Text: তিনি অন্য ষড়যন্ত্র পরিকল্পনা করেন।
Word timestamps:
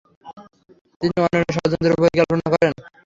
তিনি 1.01 1.15
অন্য 1.25 1.45
ষড়যন্ত্র 1.55 1.91
পরিকল্পনা 2.01 2.45
করেন। 2.53 2.71